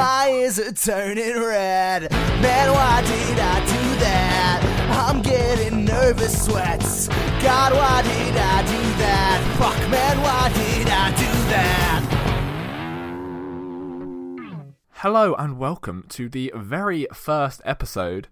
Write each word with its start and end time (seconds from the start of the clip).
My 0.00 0.30
ears 0.30 0.58
are 0.58 0.72
turning 0.72 1.38
red. 1.38 2.10
Man, 2.10 2.72
why 2.72 3.02
did 3.02 3.38
I 3.38 3.60
do 3.66 3.96
that? 4.00 4.62
I'm 4.92 5.20
getting 5.20 5.84
nervous 5.84 6.46
sweats. 6.46 7.08
God, 7.42 7.74
why 7.74 8.00
did 8.00 8.34
I 8.34 8.62
do 8.62 8.80
that? 8.96 9.42
Fuck, 9.58 9.90
man, 9.90 10.18
why 10.22 10.48
did 10.54 10.88
I 10.88 11.10
do 11.10 11.26
that? 11.52 12.00
Hello 14.92 15.34
and 15.34 15.58
welcome 15.58 16.06
to 16.08 16.30
the 16.30 16.50
very 16.56 17.06
first 17.12 17.60
episode 17.66 18.28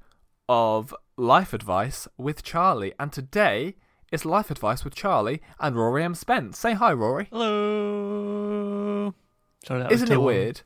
of 0.48 0.95
Life 1.19 1.53
Advice 1.53 2.09
with 2.16 2.43
Charlie. 2.43 2.95
And 2.98 3.12
today 3.12 3.75
is 4.11 4.25
Life 4.25 4.50
Advice 4.50 4.85
with 4.85 4.95
Charlie 4.95 5.43
and 5.61 5.77
Rory 5.77 6.03
M. 6.03 6.14
Spence. 6.14 6.59
Say 6.59 6.73
hi, 6.73 6.95
Rory. 6.95 7.29
Hello. 7.30 9.12
Sorry, 9.66 9.86
Isn't 9.90 10.11
it 10.11 10.20
weird 10.22 10.61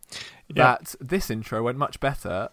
Yeah. 0.49 0.55
that 0.79 0.95
this 1.01 1.31
intro 1.31 1.63
went 1.63 1.79
much 1.79 1.99
better 2.01 2.51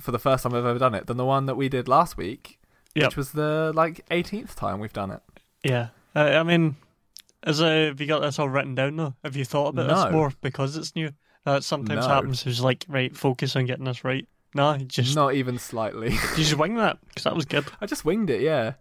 for 0.00 0.10
the 0.12 0.18
first 0.18 0.42
time 0.44 0.54
I've 0.54 0.64
ever 0.64 0.78
done 0.78 0.94
it 0.94 1.06
than 1.06 1.16
the 1.16 1.24
one 1.24 1.46
that 1.46 1.56
we 1.56 1.68
did 1.68 1.88
last 1.88 2.16
week, 2.16 2.58
Yep. 2.94 3.06
which 3.08 3.16
was 3.16 3.32
the 3.32 3.72
like 3.74 4.04
18th 4.10 4.54
time 4.54 4.80
we've 4.80 4.92
done 4.92 5.10
it? 5.10 5.22
Yeah. 5.64 5.88
Uh, 6.14 6.20
I 6.20 6.42
mean, 6.42 6.76
is 7.46 7.60
a, 7.60 7.86
have 7.86 8.00
you 8.00 8.06
got 8.06 8.20
this 8.20 8.38
all 8.38 8.48
written 8.48 8.74
down 8.74 8.96
though? 8.96 9.14
Have 9.24 9.36
you 9.36 9.44
thought 9.44 9.68
about 9.68 9.88
No. 9.88 10.04
this 10.04 10.12
more 10.12 10.32
because 10.40 10.76
it's 10.76 10.94
new? 10.94 11.10
That 11.44 11.64
sometimes 11.64 12.06
No. 12.06 12.14
happens. 12.14 12.46
Is 12.46 12.60
like 12.60 12.84
right, 12.88 13.14
focus 13.16 13.56
on 13.56 13.66
getting 13.66 13.84
this 13.84 14.04
right. 14.04 14.26
No, 14.54 14.76
just 14.76 15.16
Not 15.16 15.34
even 15.34 15.58
slightly. 15.58 16.12
you 16.12 16.18
just 16.36 16.56
wing 16.56 16.76
that 16.76 16.98
because 17.08 17.24
that 17.24 17.34
was 17.34 17.44
good. 17.46 17.64
I 17.80 17.86
just 17.86 18.04
winged 18.04 18.30
it, 18.30 18.42
yeah. 18.42 18.74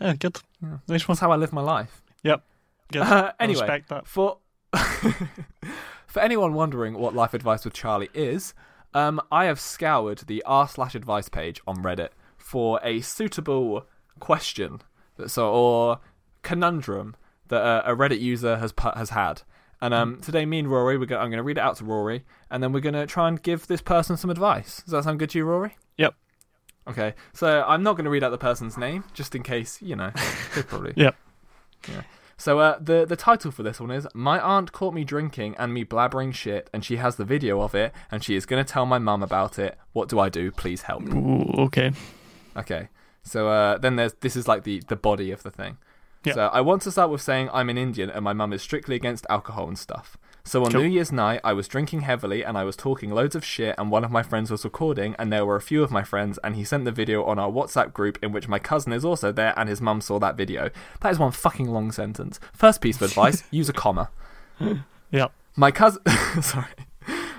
Yeah, 0.00 0.14
good. 0.14 0.38
Yeah. 0.62 0.78
Nice 0.88 1.08
one. 1.08 1.14
That's 1.14 1.20
how 1.20 1.32
I 1.32 1.36
live 1.36 1.52
my 1.52 1.62
life. 1.62 2.00
Good. 2.22 2.40
Uh, 3.02 3.32
anyway, 3.40 3.60
respect 3.60 3.88
that. 3.88 4.06
For 4.06 4.38
for 6.06 6.20
anyone 6.20 6.54
wondering 6.54 6.94
what 6.98 7.14
life 7.14 7.34
advice 7.34 7.64
with 7.64 7.74
Charlie 7.74 8.10
is, 8.14 8.54
um, 8.94 9.20
I 9.30 9.44
have 9.44 9.60
scoured 9.60 10.18
the 10.26 10.42
r 10.44 10.66
slash 10.68 10.94
advice 10.94 11.28
page 11.28 11.60
on 11.66 11.82
Reddit 11.82 12.10
for 12.38 12.80
a 12.82 13.00
suitable 13.00 13.86
question, 14.20 14.80
that, 15.16 15.30
so 15.30 15.50
or 15.50 16.00
conundrum 16.42 17.16
that 17.48 17.60
a, 17.60 17.92
a 17.92 17.96
Reddit 17.96 18.20
user 18.20 18.56
has 18.56 18.72
has 18.94 19.10
had. 19.10 19.42
And 19.80 19.92
um, 19.92 20.20
today, 20.22 20.46
me 20.46 20.60
and 20.60 20.70
Rory, 20.70 20.96
we're 20.96 21.04
go- 21.04 21.18
I'm 21.18 21.28
going 21.28 21.36
to 21.36 21.42
read 21.42 21.58
it 21.58 21.60
out 21.60 21.76
to 21.76 21.84
Rory, 21.84 22.24
and 22.50 22.62
then 22.62 22.72
we're 22.72 22.80
going 22.80 22.94
to 22.94 23.06
try 23.06 23.28
and 23.28 23.42
give 23.42 23.66
this 23.66 23.82
person 23.82 24.16
some 24.16 24.30
advice. 24.30 24.82
Does 24.82 24.92
that 24.92 25.04
sound 25.04 25.18
good 25.18 25.30
to 25.30 25.38
you, 25.38 25.44
Rory? 25.44 25.76
Yep. 25.98 26.14
Okay, 26.88 27.14
so 27.34 27.62
I'm 27.66 27.82
not 27.82 27.94
going 27.96 28.04
to 28.04 28.10
read 28.10 28.24
out 28.24 28.30
the 28.30 28.38
person's 28.38 28.78
name, 28.78 29.04
just 29.12 29.34
in 29.34 29.42
case, 29.42 29.82
you 29.82 29.96
know, 29.96 30.12
probably. 30.68 30.94
Yep. 30.96 31.16
Yeah. 31.88 32.02
So 32.38 32.58
uh, 32.58 32.78
the 32.80 33.06
the 33.06 33.16
title 33.16 33.50
for 33.50 33.62
this 33.62 33.80
one 33.80 33.90
is 33.90 34.06
"My 34.14 34.38
aunt 34.40 34.72
caught 34.72 34.94
me 34.94 35.04
drinking 35.04 35.54
and 35.58 35.72
me 35.72 35.84
blabbering 35.84 36.34
shit, 36.34 36.68
and 36.72 36.84
she 36.84 36.96
has 36.96 37.16
the 37.16 37.24
video 37.24 37.60
of 37.60 37.74
it, 37.74 37.92
and 38.10 38.22
she 38.22 38.36
is 38.36 38.44
going 38.44 38.62
to 38.64 38.70
tell 38.70 38.86
my 38.86 38.98
mum 38.98 39.22
about 39.22 39.58
it. 39.58 39.78
What 39.92 40.08
do 40.08 40.18
I 40.20 40.28
do? 40.28 40.50
Please 40.50 40.82
help." 40.82 41.02
Ooh, 41.08 41.50
okay. 41.58 41.92
Okay. 42.56 42.88
So 43.22 43.48
uh, 43.48 43.78
then 43.78 43.96
there's 43.96 44.14
this 44.14 44.36
is 44.36 44.46
like 44.46 44.64
the 44.64 44.82
the 44.88 44.96
body 44.96 45.30
of 45.30 45.42
the 45.42 45.50
thing. 45.50 45.78
Yeah. 46.24 46.34
So 46.34 46.46
I 46.52 46.60
want 46.60 46.82
to 46.82 46.90
start 46.90 47.10
with 47.10 47.22
saying 47.22 47.48
I'm 47.52 47.70
an 47.70 47.78
Indian 47.78 48.10
and 48.10 48.24
my 48.24 48.32
mum 48.32 48.52
is 48.52 48.60
strictly 48.60 48.96
against 48.96 49.26
alcohol 49.30 49.68
and 49.68 49.78
stuff. 49.78 50.16
So 50.46 50.64
on 50.64 50.70
Cool. 50.70 50.82
New 50.82 50.88
Year's 50.88 51.10
night, 51.10 51.40
I 51.42 51.52
was 51.52 51.66
drinking 51.66 52.02
heavily 52.02 52.44
and 52.44 52.56
I 52.56 52.62
was 52.62 52.76
talking 52.76 53.10
loads 53.10 53.34
of 53.34 53.44
shit, 53.44 53.74
and 53.76 53.90
one 53.90 54.04
of 54.04 54.12
my 54.12 54.22
friends 54.22 54.48
was 54.48 54.64
recording, 54.64 55.16
and 55.18 55.32
there 55.32 55.44
were 55.44 55.56
a 55.56 55.60
few 55.60 55.82
of 55.82 55.90
my 55.90 56.04
friends, 56.04 56.38
and 56.44 56.54
he 56.54 56.62
sent 56.62 56.84
the 56.84 56.92
video 56.92 57.24
on 57.24 57.36
our 57.36 57.50
WhatsApp 57.50 57.92
group 57.92 58.16
in 58.22 58.30
which 58.30 58.46
my 58.46 58.60
cousin 58.60 58.92
is 58.92 59.04
also 59.04 59.32
there, 59.32 59.52
and 59.56 59.68
his 59.68 59.80
mum 59.80 60.00
saw 60.00 60.20
that 60.20 60.36
video. 60.36 60.70
That 61.00 61.10
is 61.10 61.18
one 61.18 61.32
fucking 61.32 61.68
long 61.68 61.90
sentence. 61.90 62.38
First 62.52 62.80
piece 62.80 62.94
of 62.94 63.02
advice: 63.10 63.42
use 63.50 63.68
a 63.68 63.72
comma. 63.72 64.08
Yep. 65.10 65.32
My 65.56 65.72
cousin, 65.72 66.02
sorry, 66.40 66.70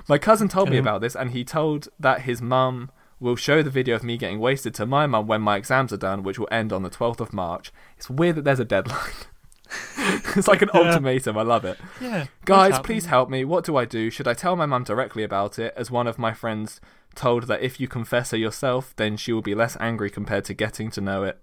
my 0.09 0.17
cousin 0.17 0.49
told 0.49 0.69
me 0.69 0.77
about 0.77 0.99
this, 0.99 1.15
and 1.15 1.31
he 1.31 1.45
told 1.45 1.87
that 1.97 2.23
his 2.23 2.41
mum 2.41 2.91
will 3.21 3.37
show 3.37 3.63
the 3.63 3.69
video 3.69 3.95
of 3.95 4.03
me 4.03 4.17
getting 4.17 4.39
wasted 4.39 4.73
to 4.75 4.85
my 4.85 5.07
mum 5.07 5.27
when 5.27 5.41
my 5.41 5.55
exams 5.55 5.93
are 5.93 5.97
done, 5.97 6.23
which 6.23 6.37
will 6.37 6.49
end 6.51 6.73
on 6.73 6.83
the 6.83 6.89
12th 6.89 7.21
of 7.21 7.31
March. 7.33 7.71
It's 7.95 8.09
weird 8.09 8.35
that 8.35 8.43
there's 8.43 8.59
a 8.59 8.65
deadline. 8.65 9.11
it's 10.35 10.47
like 10.47 10.61
an 10.61 10.69
Yeah. 10.73 10.81
ultimatum. 10.81 11.37
I 11.37 11.41
love 11.43 11.65
it. 11.65 11.77
Yeah. 12.01 12.25
Guys, 12.45 12.79
please 12.79 13.05
help 13.07 13.29
me. 13.29 13.43
What 13.45 13.63
do 13.65 13.75
I 13.77 13.85
do? 13.85 14.09
Should 14.09 14.27
I 14.27 14.33
tell 14.33 14.55
my 14.55 14.65
mum 14.65 14.83
directly 14.83 15.23
about 15.23 15.59
it? 15.59 15.73
As 15.75 15.91
one 15.91 16.07
of 16.07 16.17
my 16.19 16.33
friends 16.33 16.79
told 17.15 17.43
that 17.43 17.61
if 17.61 17.79
you 17.79 17.87
confess 17.87 18.31
her 18.31 18.37
yourself, 18.37 18.93
then 18.95 19.17
she 19.17 19.33
will 19.33 19.41
be 19.41 19.55
less 19.55 19.75
angry 19.79 20.09
compared 20.09 20.45
to 20.45 20.53
getting 20.53 20.89
to 20.91 21.01
know 21.01 21.23
it, 21.23 21.39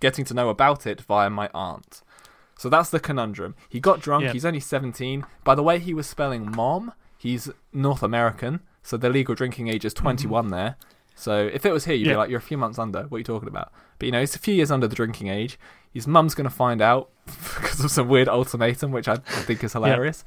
getting 0.00 0.24
to 0.26 0.34
know 0.34 0.48
about 0.48 0.86
it 0.86 1.00
via 1.00 1.28
my 1.30 1.50
aunt. 1.54 2.02
So 2.58 2.68
that's 2.70 2.90
the 2.90 3.00
conundrum. 3.00 3.54
He 3.68 3.80
got 3.80 4.00
drunk. 4.00 4.24
Yeah. 4.24 4.32
He's 4.32 4.44
only 4.46 4.60
17. 4.60 5.26
By 5.44 5.54
the 5.54 5.62
way, 5.62 5.78
he 5.78 5.92
was 5.92 6.06
spelling 6.06 6.50
mom. 6.50 6.92
He's 7.18 7.50
North 7.72 8.02
American, 8.02 8.60
so 8.82 8.96
the 8.96 9.10
legal 9.10 9.34
drinking 9.34 9.68
age 9.68 9.84
is 9.84 9.92
21 9.94 10.48
there. 10.48 10.76
So 11.16 11.50
if 11.52 11.66
it 11.66 11.72
was 11.72 11.84
here, 11.86 11.94
you'd 11.94 12.04
be 12.04 12.10
Mm-hmm. 12.10 12.18
Like, 12.18 12.30
you're 12.30 12.38
a 12.38 12.42
few 12.42 12.58
months 12.58 12.78
under. 12.78 13.02
What 13.04 13.16
are 13.16 13.18
you 13.18 13.24
talking 13.24 13.48
about? 13.48 13.72
But 13.98 14.06
you 14.06 14.12
know, 14.12 14.20
he's 14.20 14.36
a 14.36 14.38
few 14.38 14.54
years 14.54 14.70
under 14.70 14.86
the 14.86 14.94
drinking 14.94 15.28
age. 15.28 15.58
His 15.92 16.06
mum's 16.06 16.34
going 16.34 16.48
to 16.48 16.54
find 16.54 16.80
out 16.82 17.08
because 17.26 17.80
of 17.82 17.90
some 17.90 18.08
weird 18.08 18.28
ultimatum, 18.28 18.92
which 18.92 19.08
I 19.08 19.16
think 19.16 19.64
is 19.64 19.72
hilarious. 19.72 20.24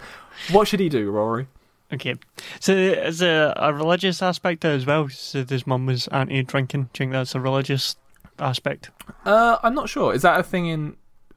What 0.51 0.67
should 0.67 0.79
he 0.79 0.89
do, 0.89 1.09
Rory? 1.11 1.47
Okay. 1.93 2.15
So 2.59 2.73
is 2.73 3.21
a, 3.21 3.53
a 3.55 3.71
religious 3.73 4.21
aspect 4.21 4.61
there 4.61 4.73
as 4.73 4.85
well? 4.85 5.07
So 5.09 5.45
his 5.45 5.65
mum 5.65 5.85
was 5.85 6.07
anti-drinking. 6.09 6.81
Do 6.81 6.87
you 6.87 6.97
think 6.97 7.11
that's 7.11 7.35
a 7.35 7.39
religious 7.39 7.95
aspect? 8.39 8.89
Uh, 9.25 9.57
I'm 9.63 9.75
not 9.75 9.89
sure. 9.89 10.13
Is 10.13 10.23
that 10.23 10.39
a 10.39 10.43
thing 10.43 10.65
in 10.67 10.95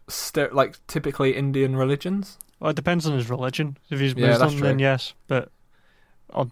st- 0.08 0.54
like 0.54 0.78
typically 0.86 1.36
Indian 1.36 1.76
religions? 1.76 2.38
Well, 2.58 2.70
it 2.70 2.76
depends 2.76 3.06
on 3.06 3.12
his 3.14 3.28
religion. 3.28 3.76
If 3.90 4.00
he's 4.00 4.14
Yeah, 4.14 4.38
Muslim, 4.38 4.60
then 4.60 4.78
yes. 4.78 5.14
But 5.26 5.50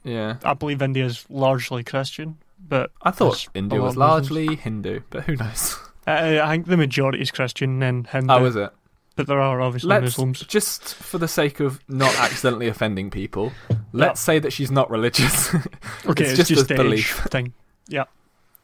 Yeah. 0.04 0.36
I 0.44 0.54
believe 0.54 0.82
India 0.82 1.04
is 1.06 1.24
largely 1.30 1.82
Christian. 1.84 2.38
But 2.68 2.92
I 3.02 3.10
thought 3.10 3.48
India 3.54 3.80
was 3.80 3.96
Muslims. 3.96 4.30
largely 4.30 4.56
Hindu, 4.56 5.00
but 5.10 5.24
who 5.24 5.36
knows? 5.36 5.76
I, 6.06 6.12
uh, 6.38 6.46
I 6.46 6.50
think 6.52 6.66
the 6.66 6.76
majority 6.76 7.20
is 7.20 7.30
Christian 7.30 7.82
and 7.82 8.06
Hindu. 8.06 8.32
Oh, 8.32 8.44
is 8.44 8.56
it? 8.56 8.70
But 9.16 9.26
there 9.26 9.40
are 9.40 9.60
obviously 9.60 9.88
Let's 9.88 10.04
Muslims. 10.04 10.40
just 10.40 10.94
for 10.94 11.18
the 11.18 11.28
sake 11.28 11.60
of 11.60 11.80
not 11.88 12.14
accidentally 12.18 12.68
offending 12.68 13.10
people, 13.10 13.52
let's 13.92 14.20
say 14.20 14.38
that 14.38 14.52
she's 14.52 14.70
not 14.70 14.88
religious. 14.90 15.52
Okay, 16.06 16.24
it's 16.24 16.38
it's, 16.38 16.48
just 16.48 16.50
just 16.50 16.70
a 16.70 16.74
belief. 16.76 17.26
thing. 17.30 17.52
yeah, 17.88 18.04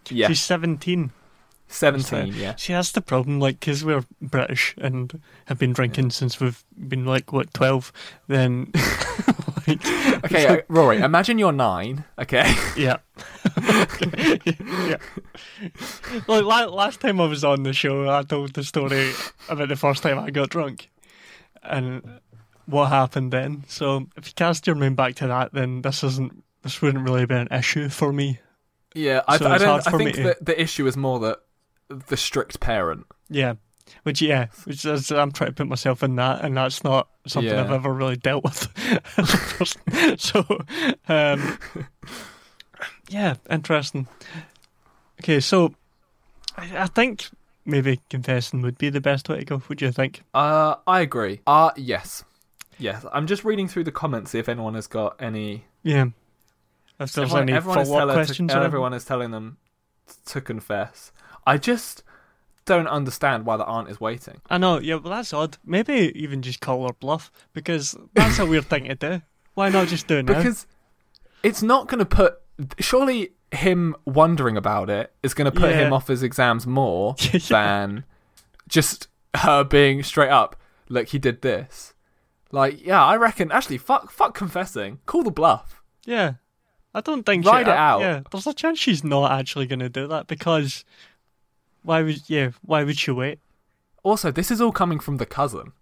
yeah, 0.08 0.28
She's 0.28 0.40
17. 0.40 1.10
seventeen. 1.68 2.32
Yeah. 2.34 2.54
She 2.56 2.72
has 2.72 2.92
the 2.92 3.02
problem. 3.02 3.40
Like, 3.40 3.60
because 3.60 3.84
we're 3.84 4.04
British 4.22 4.74
and 4.78 5.20
have 5.46 5.58
been 5.58 5.72
drinking 5.74 6.10
since 6.10 6.40
we've 6.40 6.64
been, 6.88 7.04
like, 7.04 7.32
what, 7.32 7.52
12, 7.52 7.92
then. 8.28 8.72
Like, 9.66 9.86
Okay, 10.24 10.46
uh, 10.46 10.62
Rory. 10.68 10.98
Imagine 10.98 11.38
you're 11.38 11.52
nine. 11.52 12.04
Okay. 12.18 12.44
yeah. 12.76 12.98
yeah. 14.06 14.96
Like, 16.26 16.44
la- 16.44 16.66
last 16.66 17.00
time 17.00 17.20
I 17.20 17.26
was 17.26 17.44
on 17.44 17.62
the 17.62 17.72
show, 17.72 18.08
I 18.08 18.22
told 18.22 18.54
the 18.54 18.64
story 18.64 19.12
about 19.48 19.68
the 19.68 19.76
first 19.76 20.02
time 20.02 20.18
I 20.18 20.30
got 20.30 20.50
drunk 20.50 20.90
and 21.62 22.20
what 22.66 22.86
happened 22.86 23.32
then. 23.32 23.64
So, 23.68 24.06
if 24.16 24.26
you 24.28 24.32
cast 24.34 24.66
your 24.66 24.76
mind 24.76 24.96
back 24.96 25.14
to 25.16 25.26
that, 25.28 25.52
then 25.52 25.82
this 25.82 26.02
isn't. 26.04 26.42
This 26.62 26.82
wouldn't 26.82 27.04
really 27.04 27.26
be 27.26 27.34
an 27.36 27.48
issue 27.52 27.88
for 27.88 28.12
me. 28.12 28.40
Yeah, 28.94 29.22
I, 29.28 29.36
So 29.38 29.46
I 29.48 29.58
don't. 29.58 29.86
I 29.86 29.90
think 29.96 30.14
to- 30.16 30.22
that 30.24 30.44
the 30.44 30.60
issue 30.60 30.86
is 30.86 30.96
more 30.96 31.20
that 31.20 31.38
the 31.88 32.16
strict 32.16 32.58
parent. 32.60 33.06
Yeah. 33.28 33.54
Which 34.02 34.20
yeah, 34.22 34.46
which 34.64 34.84
is, 34.84 35.10
I'm 35.10 35.32
trying 35.32 35.50
to 35.50 35.54
put 35.54 35.68
myself 35.68 36.02
in 36.02 36.16
that, 36.16 36.44
and 36.44 36.56
that's 36.56 36.82
not 36.84 37.08
something 37.26 37.52
Yeah. 37.52 37.60
I've 37.60 37.70
ever 37.72 37.92
really 37.92 38.16
dealt 38.16 38.44
with. 38.44 38.68
as 39.18 39.34
a 39.34 39.38
person. 39.38 40.18
so, 40.18 40.44
um, 41.08 41.58
yeah, 43.08 43.34
interesting. 43.50 44.06
Okay, 45.20 45.40
so 45.40 45.74
I, 46.56 46.82
I 46.82 46.86
think 46.86 47.28
maybe 47.64 48.00
confessing 48.10 48.62
would 48.62 48.78
be 48.78 48.90
the 48.90 49.00
best 49.00 49.28
way 49.28 49.40
to 49.40 49.44
go. 49.44 49.62
Would 49.68 49.80
you 49.82 49.92
think? 49.92 50.22
Uh, 50.34 50.76
I 50.86 51.00
agree. 51.00 51.40
Uh, 51.46 51.70
yes, 51.76 52.24
yes. 52.78 53.04
I'm 53.12 53.26
just 53.26 53.44
reading 53.44 53.68
through 53.68 53.84
the 53.84 53.92
comments 53.92 54.32
see 54.32 54.38
if 54.38 54.48
anyone 54.48 54.74
has 54.74 54.86
got 54.86 55.20
any 55.20 55.64
Yeah, 55.82 56.06
if 57.00 57.12
there's 57.12 57.18
everyone, 57.18 57.42
any 57.42 57.52
everyone 57.52 57.84
follow-up 57.86 58.14
questions, 58.14 58.52
to, 58.52 58.60
or 58.60 58.62
everyone 58.62 58.94
is 58.94 59.04
telling 59.04 59.30
them 59.30 59.58
to 60.26 60.40
confess. 60.40 61.12
I 61.46 61.58
just 61.58 62.02
don't 62.66 62.86
understand 62.88 63.46
why 63.46 63.56
the 63.56 63.64
aunt 63.64 63.88
is 63.88 64.00
waiting. 64.00 64.40
I 64.50 64.58
know. 64.58 64.78
Yeah, 64.78 64.96
well, 64.96 65.12
that's 65.14 65.32
odd. 65.32 65.56
Maybe 65.64 66.12
even 66.14 66.42
just 66.42 66.60
call 66.60 66.86
her 66.86 66.92
bluff 66.92 67.32
because 67.52 67.96
that's 68.14 68.38
a 68.38 68.44
weird 68.46 68.66
thing 68.66 68.84
to 68.84 68.94
do. 68.94 69.22
Why 69.54 69.70
not 69.70 69.88
just 69.88 70.06
do 70.06 70.18
it 70.18 70.26
now? 70.26 70.34
Because 70.34 70.66
it's 71.42 71.62
not 71.62 71.88
going 71.88 72.00
to 72.00 72.04
put. 72.04 72.40
Surely 72.78 73.30
him 73.52 73.94
wondering 74.04 74.56
about 74.56 74.90
it 74.90 75.12
is 75.22 75.32
going 75.32 75.50
to 75.50 75.58
put 75.58 75.70
Yeah. 75.70 75.86
him 75.86 75.92
off 75.92 76.08
his 76.08 76.22
exams 76.22 76.66
more 76.66 77.14
Yeah. 77.32 77.38
than 77.48 78.04
just 78.68 79.08
her 79.36 79.64
being 79.64 80.02
straight 80.02 80.30
up. 80.30 80.56
Look, 80.88 81.08
he 81.08 81.18
did 81.18 81.42
this. 81.42 81.94
Like, 82.52 82.84
yeah, 82.84 83.02
I 83.04 83.16
reckon. 83.16 83.50
Actually, 83.52 83.78
fuck, 83.78 84.10
fuck 84.10 84.34
confessing. 84.34 84.98
Call 85.06 85.22
the 85.22 85.30
bluff. 85.30 85.82
Yeah. 86.04 86.34
I 86.94 87.00
don't 87.02 87.24
think 87.24 87.44
Ride 87.44 87.66
she, 87.66 87.70
it 87.70 87.74
uh, 87.74 87.80
out. 87.80 88.00
Yeah, 88.00 88.20
there's 88.30 88.46
a 88.46 88.54
chance 88.54 88.78
she's 88.78 89.04
not 89.04 89.30
actually 89.32 89.66
going 89.66 89.80
to 89.80 89.88
do 89.90 90.06
that 90.08 90.26
because 90.28 90.84
why 91.86 92.02
would 92.02 92.28
yeah 92.28 92.50
why 92.62 92.84
would 92.84 92.98
she 92.98 93.10
wait? 93.10 93.38
Also, 94.02 94.30
this 94.30 94.50
is 94.50 94.60
all 94.60 94.72
coming 94.72 94.98
from 95.00 95.16
the 95.16 95.26
cousin. 95.26 95.72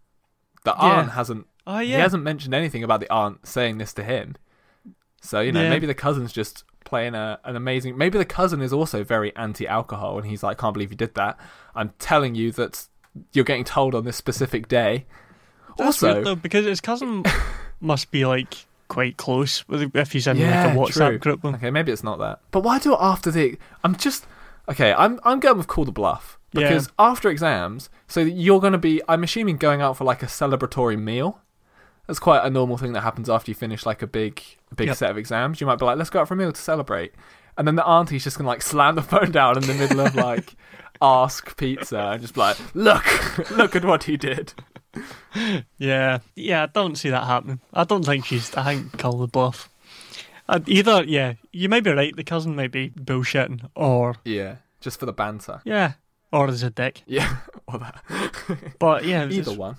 The 0.65 0.75
Yeah. 0.79 0.85
aunt 1.01 1.11
hasn't. 1.13 1.47
Oh 1.67 1.79
He 1.79 1.93
yeah, 1.93 1.99
hasn't 1.99 2.23
mentioned 2.23 2.55
anything 2.55 2.83
about 2.85 3.01
the 3.01 3.11
aunt 3.13 3.47
saying 3.47 3.79
this 3.79 3.93
to 3.95 4.05
him. 4.05 4.37
So 5.21 5.41
you 5.41 5.53
know, 5.53 5.63
Yeah. 5.63 5.71
maybe 5.71 5.87
the 5.87 5.95
cousin's 5.95 6.33
just 6.33 6.65
playing 6.85 7.15
a, 7.15 7.39
an 7.45 7.57
amazing. 7.57 7.97
Maybe 7.97 8.19
the 8.19 8.25
cousin 8.27 8.61
is 8.61 8.73
also 8.73 9.03
very 9.05 9.35
anti-alcohol, 9.37 10.19
and 10.19 10.27
he's 10.27 10.43
like, 10.43 10.59
"Can't 10.59 10.75
believe 10.75 10.91
you 10.91 10.97
did 10.97 11.15
that." 11.15 11.39
I'm 11.75 11.93
telling 11.99 12.35
you 12.35 12.53
that 12.53 12.87
you're 13.33 13.45
getting 13.45 13.65
told 13.65 13.95
on 13.95 14.05
this 14.05 14.17
specific 14.17 14.69
day. 14.69 15.07
That's 15.79 16.03
also, 16.03 16.13
weird, 16.15 16.27
though, 16.27 16.35
because 16.37 16.67
his 16.67 16.81
cousin 16.81 17.25
must 17.81 18.11
be 18.11 18.25
like 18.27 18.67
quite 18.89 19.17
close 19.17 19.67
with 19.67 19.91
if 19.97 20.13
he's 20.13 20.27
in 20.27 20.39
like 20.39 20.47
a 20.51 20.77
WhatsApp 20.79 20.93
true. 21.09 21.19
group. 21.19 21.43
With 21.43 21.55
him. 21.55 21.57
Okay, 21.57 21.71
maybe 21.71 21.91
it's 21.91 22.05
not 22.05 22.19
that. 22.19 22.41
But 22.51 22.61
why 22.61 22.79
do 22.79 22.93
it 22.93 22.99
after 23.01 23.31
the? 23.31 23.59
I'm 23.83 23.97
just 23.97 24.27
okay. 24.69 24.93
I'm 24.93 25.21
I'm 25.25 25.41
going 25.41 25.57
with 25.59 25.67
call 25.67 25.85
the 25.85 25.93
bluff 25.93 26.39
Yeah. 26.53 26.63
because 26.69 26.89
after 26.99 27.29
exams, 27.31 27.91
so 28.09 28.21
you're 28.21 28.61
going 28.61 28.73
to 28.73 28.79
be. 28.79 29.01
I'm 29.09 29.23
assuming 29.25 29.57
going 29.57 29.81
out 29.83 29.97
for 29.97 30.05
like 30.05 30.23
a 30.23 30.27
celebratory 30.27 30.99
meal. 30.99 31.41
That's 32.07 32.19
quite 32.19 32.45
a 32.45 32.51
normal 32.51 32.77
thing 32.77 32.93
that 32.93 33.01
happens 33.01 33.31
after 33.31 33.51
you 33.51 33.55
finish 33.55 33.87
like 33.87 34.03
a 34.03 34.07
big 34.07 34.43
a 34.71 34.75
big 34.75 34.89
Yep. 34.89 34.97
set 34.97 35.11
of 35.11 35.17
exams. 35.19 35.61
You 35.61 35.67
might 35.67 35.79
be 35.79 35.85
like, 35.87 35.97
let's 35.97 36.11
go 36.11 36.21
out 36.21 36.29
for 36.29 36.35
a 36.35 36.37
meal 36.37 36.53
to 36.53 36.61
celebrate, 36.61 37.13
and 37.57 37.67
then 37.67 37.77
the 37.77 37.85
auntie's 37.85 38.25
just 38.25 38.37
gonna 38.37 38.49
like 38.49 38.61
slam 38.63 38.95
the 38.95 39.03
phone 39.03 39.31
down 39.31 39.57
in 39.57 39.63
the 39.67 39.73
middle 39.75 40.01
of 40.01 40.15
like 40.15 40.55
ask 41.01 41.57
pizza 41.57 41.99
and 42.13 42.21
just 42.21 42.35
be 42.35 42.41
like, 42.41 42.59
look, 42.75 43.51
look 43.53 43.75
at 43.75 43.85
what 43.85 44.05
he 44.05 44.17
did. 44.17 44.53
Yeah, 45.79 46.19
yeah, 46.37 46.63
I 46.63 46.67
don't 46.67 46.97
see 46.97 47.11
that 47.11 47.25
happening. 47.27 47.61
I 47.73 47.83
don't 47.85 48.05
think 48.05 48.27
she's. 48.27 48.55
I 48.55 48.63
think 48.75 48.97
call 48.99 49.19
the 49.19 49.27
bluff. 49.27 49.69
Uh, 50.49 50.61
either, 50.67 51.03
yeah, 51.05 51.35
you 51.53 51.69
might 51.69 51.85
be 51.85 51.91
right. 51.93 52.15
The 52.15 52.25
cousin 52.25 52.55
might 52.57 52.71
be 52.73 52.91
bullshitting, 52.91 53.69
or 53.75 54.17
Yeah, 54.25 54.57
just 54.81 55.01
for 55.01 55.07
the 55.07 55.13
banter. 55.13 55.61
yeah, 55.65 55.93
or 56.33 56.49
is 56.49 56.63
a 56.63 56.71
dick. 56.71 57.03
Yeah, 57.07 57.37
or 57.67 57.79
that. 57.79 58.03
But 58.79 59.05
yeah, 59.05 59.25
it's, 59.25 59.37
Either 59.49 59.55
one. 59.59 59.77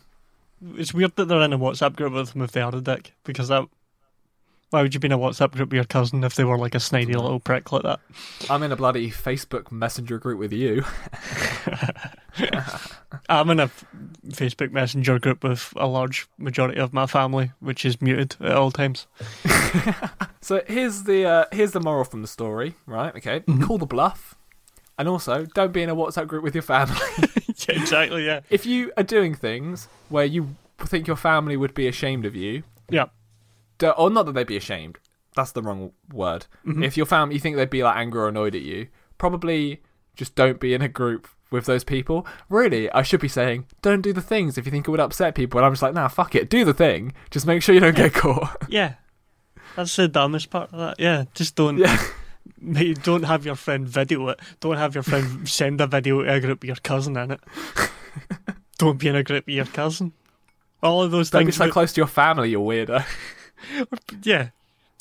it's 0.78 0.94
weird 0.94 1.16
that 1.18 1.26
they're 1.26 1.42
in 1.42 1.54
a 1.54 1.60
WhatsApp 1.60 1.96
group 1.96 2.14
with 2.14 2.32
him 2.36 2.42
if 2.42 2.52
they 2.52 2.62
are 2.62 2.76
a 2.76 2.82
dick, 2.82 3.14
because 3.24 3.48
that. 3.50 3.68
Why 4.72 4.82
would 4.82 4.94
you 4.96 5.00
be 5.00 5.06
in 5.06 5.12
a 5.12 5.18
WhatsApp 5.18 5.52
group 5.52 5.70
with 5.70 5.76
your 5.76 5.86
cousin 5.86 6.24
if 6.24 6.34
they 6.36 6.44
were 6.44 6.58
like 6.58 6.74
a 6.76 6.80
snidey 6.80 7.14
little 7.14 7.40
prick 7.40 7.72
like 7.72 7.84
that? 7.84 8.00
I'm 8.50 8.64
in 8.64 8.72
a 8.72 8.76
bloody 8.76 9.10
Facebook 9.12 9.72
Messenger 9.72 10.18
group 10.18 10.40
with 10.40 10.52
you. 10.52 10.84
I'm 13.30 13.50
in 13.52 13.60
a 13.60 13.70
Facebook 14.30 14.72
Messenger 14.72 15.20
group 15.20 15.44
with 15.44 15.74
a 15.76 15.88
large 15.88 16.28
majority 16.38 16.80
of 16.80 16.94
my 16.94 17.06
family, 17.06 17.52
which 17.60 17.86
is 17.86 18.02
muted 18.02 18.36
at 18.42 18.52
all 18.54 18.72
times. 18.72 19.08
So 20.42 20.62
here's 20.68 21.04
the 21.04 21.26
uh, 21.26 21.46
here's 21.52 21.72
the 21.72 21.80
moral 21.80 22.04
from 22.04 22.22
the 22.22 22.28
story, 22.28 22.76
right? 22.86 23.16
Okay, 23.16 23.40
call 23.64 23.80
the 23.80 23.88
bluff, 23.88 24.36
and 24.96 25.08
also 25.10 25.46
don't 25.56 25.74
be 25.74 25.82
in 25.82 25.90
a 25.90 25.96
WhatsApp 25.96 26.28
group 26.28 26.44
with 26.44 26.54
your 26.54 26.62
family. 26.62 26.96
yeah, 27.68 27.76
exactly. 27.82 28.26
Yeah. 28.28 28.42
if 28.52 28.64
you 28.64 28.92
are 28.96 29.02
doing 29.02 29.34
things 29.34 29.88
where 30.10 30.24
you 30.26 30.56
think 30.78 31.08
your 31.08 31.16
family 31.16 31.58
would 31.58 31.74
be 31.74 31.88
ashamed 31.88 32.26
of 32.28 32.36
you, 32.36 32.62
Yeah. 32.92 33.06
do- 33.80 33.90
or 33.90 34.12
not 34.12 34.28
that 34.28 34.34
they'd 34.34 34.46
be 34.46 34.56
ashamed. 34.58 35.00
That's 35.36 35.52
the 35.52 35.64
wrong 35.64 35.94
word. 36.14 36.46
If 36.64 36.96
your 36.96 37.08
family, 37.08 37.34
you 37.36 37.42
think 37.42 37.56
they'd 37.56 37.70
be 37.70 37.84
like 37.84 37.98
angry 37.98 38.22
or 38.22 38.28
annoyed 38.30 38.54
at 38.56 38.62
you, 38.62 38.88
probably 39.18 39.82
just 40.16 40.36
don't 40.36 40.60
be 40.60 40.76
in 40.76 40.82
a 40.84 40.88
group 40.88 41.28
with 41.52 41.66
those 41.66 41.84
people. 41.84 42.26
Really, 42.50 42.90
I 42.92 43.02
should 43.04 43.20
be 43.22 43.28
saying 43.28 43.66
don't 43.82 44.02
do 44.02 44.12
the 44.14 44.22
things 44.22 44.58
if 44.58 44.66
you 44.66 44.72
think 44.72 44.88
it 44.88 44.92
would 44.92 45.00
upset 45.00 45.36
people. 45.36 45.60
And 45.60 45.66
I'm 45.66 45.72
just 45.74 45.82
like, 45.84 45.94
nah, 45.94 46.08
fuck 46.08 46.36
it, 46.36 46.50
do 46.50 46.66
the 46.66 46.74
thing. 46.74 47.14
Just 47.32 47.46
make 47.48 47.62
sure 47.64 47.74
you 47.76 47.82
don't 47.82 47.96
get 47.96 48.14
caught. 48.14 48.58
Yeah. 48.70 48.96
That's 49.76 49.96
the 49.96 50.08
dumbest 50.08 50.50
part 50.50 50.72
of 50.72 50.80
that. 50.80 51.00
Yeah. 51.00 51.26
Just 51.34 51.56
don't. 51.56 51.78
yeah. 51.78 52.02
Mate, 52.62 53.02
don't 53.04 53.24
have 53.24 53.46
your 53.46 53.56
friend 53.56 53.88
video 53.88 54.28
it. 54.30 54.40
Don't 54.60 54.78
have 54.78 54.94
your 54.96 55.04
friend 55.04 55.48
send 55.50 55.82
a 55.82 55.88
video 55.88 56.24
to 56.24 56.34
a 56.34 56.40
group 56.40 56.62
with 56.62 56.68
your 56.68 56.76
cousin 56.78 57.18
in 57.18 57.32
it. 57.32 57.40
don't 58.78 58.98
be 59.00 59.08
in 59.10 59.16
a 59.16 59.24
group 59.24 59.46
with 59.46 59.56
your 59.56 59.66
cousin. 59.66 60.14
All 60.84 61.02
of 61.02 61.12
those 61.12 61.30
Don't 61.30 61.42
be 61.42 61.46
things. 61.48 61.58
so 61.58 61.66
that- 61.66 61.74
close 61.74 61.94
to 61.94 62.00
your 62.02 62.08
family, 62.08 62.50
you 62.52 62.60
weirdo. 62.60 63.04
yeah. 64.24 64.50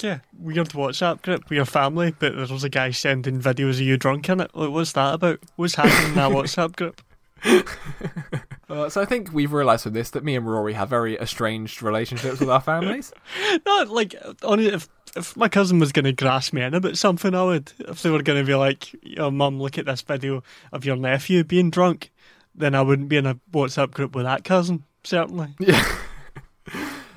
Yeah. 0.02 0.18
Weird 0.38 0.70
WhatsApp 0.70 1.22
group 1.22 1.48
with 1.48 1.56
your 1.56 1.64
family, 1.64 2.14
but 2.18 2.34
there 2.34 2.46
was 2.46 2.64
a 2.64 2.68
guy 2.68 2.90
sending 2.90 3.40
videos 3.40 3.74
of 3.74 3.80
you 3.80 3.96
drunk 3.96 4.28
in 4.28 4.40
it. 4.40 4.50
Like, 4.54 4.70
what's 4.70 4.92
that 4.92 5.14
about? 5.14 5.40
What's 5.56 5.76
happening 5.76 6.10
in 6.10 6.14
that 6.16 6.30
WhatsApp 6.32 6.76
group? 6.76 7.02
Uh, 8.66 8.88
so 8.88 9.02
I 9.02 9.04
think 9.04 9.30
we've 9.32 9.52
realised 9.52 9.82
from 9.82 9.92
this 9.92 10.08
that 10.10 10.24
me 10.24 10.34
and 10.36 10.50
Rory 10.50 10.72
have 10.72 10.88
very 10.88 11.18
estranged 11.18 11.82
relationships 11.82 12.40
with 12.40 12.48
our 12.48 12.62
families. 12.62 13.12
No, 13.66 13.84
like, 13.90 14.14
only 14.42 14.68
if 14.68 14.88
if 15.14 15.36
my 15.36 15.48
cousin 15.48 15.78
was 15.78 15.92
going 15.92 16.06
to 16.06 16.12
grass 16.12 16.50
me 16.52 16.62
in 16.62 16.72
about 16.74 16.96
something, 16.96 17.34
I 17.34 17.44
would. 17.44 17.72
If 17.80 18.02
they 18.02 18.10
were 18.10 18.22
going 18.22 18.42
to 18.42 18.46
be 18.46 18.54
like, 18.54 18.90
"Yo, 19.02 19.30
mum, 19.30 19.60
look 19.60 19.76
at 19.76 19.84
this 19.84 20.00
video 20.00 20.42
of 20.72 20.84
your 20.84 20.96
nephew 20.96 21.44
being 21.44 21.70
drunk," 21.70 22.10
then 22.54 22.74
I 22.74 22.80
wouldn't 22.82 23.10
be 23.10 23.18
in 23.18 23.26
a 23.26 23.38
WhatsApp 23.52 23.90
group 23.90 24.16
with 24.16 24.24
that 24.24 24.44
cousin. 24.44 24.84
Certainly. 25.04 25.54
Yeah. 25.60 25.86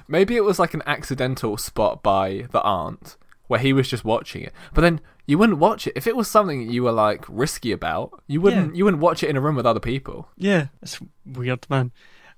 Maybe 0.08 0.36
it 0.36 0.44
was 0.44 0.60
like 0.60 0.74
an 0.74 0.84
accidental 0.86 1.58
spot 1.58 2.02
by 2.04 2.48
the 2.52 2.62
aunt 2.62 3.18
where 3.48 3.60
he 3.60 3.74
was 3.74 3.88
just 3.90 4.04
watching 4.06 4.44
it. 4.44 4.54
But 4.74 4.82
then 4.82 5.02
you 5.26 5.38
wouldn't 5.38 5.60
watch 5.60 5.88
it 5.88 5.94
if 5.96 6.08
it 6.08 6.16
was 6.16 6.30
something 6.30 6.70
you 6.70 6.84
were 6.84 6.92
like 6.92 7.26
risky 7.28 7.72
about. 7.72 8.12
You 8.28 8.42
wouldn't. 8.42 8.76
You 8.76 8.86
wouldn't 8.86 9.02
watch 9.02 9.24
it 9.24 9.30
in 9.30 9.38
a 9.38 9.42
room 9.42 9.56
with 9.56 9.66
other 9.66 9.80
people. 9.80 10.30
Yeah, 10.38 10.68
it's 10.82 11.00
weird, 11.26 11.66
man. 11.70 11.92